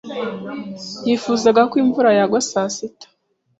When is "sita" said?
2.75-3.07